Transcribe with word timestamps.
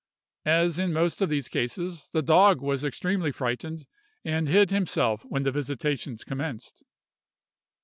As 0.47 0.79
in 0.79 0.93
most 0.93 1.21
of 1.21 1.29
these 1.29 1.47
cases, 1.47 2.09
the 2.11 2.23
dog 2.23 2.59
was 2.59 2.83
extremely 2.83 3.31
frightened, 3.31 3.85
and 4.25 4.47
hid 4.49 4.71
himself 4.71 5.21
when 5.25 5.43
the 5.43 5.51
visitations 5.51 6.23
commenced. 6.23 6.81